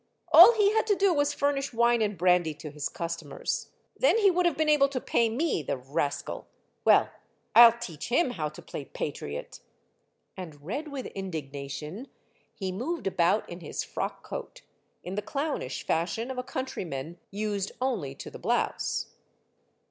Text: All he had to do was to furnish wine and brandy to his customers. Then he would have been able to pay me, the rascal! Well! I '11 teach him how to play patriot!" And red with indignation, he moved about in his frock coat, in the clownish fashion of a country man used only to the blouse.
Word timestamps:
All 0.31 0.53
he 0.55 0.71
had 0.71 0.87
to 0.87 0.95
do 0.95 1.13
was 1.13 1.29
to 1.29 1.37
furnish 1.37 1.73
wine 1.73 2.01
and 2.01 2.17
brandy 2.17 2.55
to 2.55 2.71
his 2.71 2.89
customers. 2.89 3.69
Then 3.95 4.17
he 4.17 4.31
would 4.31 4.47
have 4.47 4.57
been 4.57 4.67
able 4.67 4.89
to 4.89 4.99
pay 4.99 5.29
me, 5.29 5.61
the 5.61 5.77
rascal! 5.77 6.47
Well! 6.83 7.11
I 7.55 7.61
'11 7.61 7.79
teach 7.81 8.09
him 8.09 8.31
how 8.31 8.49
to 8.49 8.63
play 8.63 8.83
patriot!" 8.85 9.59
And 10.35 10.59
red 10.65 10.87
with 10.87 11.05
indignation, 11.05 12.07
he 12.55 12.71
moved 12.71 13.05
about 13.05 13.47
in 13.47 13.59
his 13.59 13.83
frock 13.83 14.23
coat, 14.23 14.63
in 15.03 15.13
the 15.13 15.21
clownish 15.21 15.85
fashion 15.85 16.31
of 16.31 16.39
a 16.39 16.43
country 16.43 16.83
man 16.83 17.19
used 17.29 17.71
only 17.79 18.15
to 18.15 18.31
the 18.31 18.39
blouse. 18.39 19.11